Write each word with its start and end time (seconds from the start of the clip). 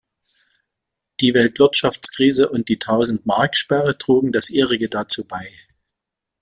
Die 1.19 1.35
Weltwirtschaftskrise 1.35 2.49
und 2.49 2.69
die 2.69 2.79
Tausend-Mark-Sperre 2.79 3.99
trugen 3.99 4.31
das 4.31 4.49
Ihrige 4.49 4.89
dazu 4.89 5.25
bei. 5.25 5.47